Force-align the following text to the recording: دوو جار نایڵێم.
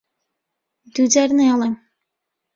دوو 0.93 1.05
جار 1.13 1.29
نایڵێم. 1.37 1.75